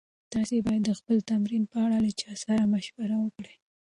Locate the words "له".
2.05-2.11